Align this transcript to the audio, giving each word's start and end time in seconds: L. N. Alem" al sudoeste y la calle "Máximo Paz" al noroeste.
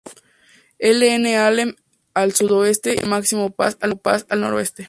L. 0.95 1.03
N. 1.03 1.27
Alem" 1.27 1.75
al 2.15 2.33
sudoeste 2.33 2.93
y 2.93 2.95
la 2.95 3.01
calle 3.03 3.07
"Máximo 3.11 3.51
Paz" 3.51 3.77
al 3.83 4.41
noroeste. 4.41 4.79